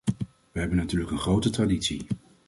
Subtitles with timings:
[0.51, 2.07] Wij hebben natuurlijk een grote traditie.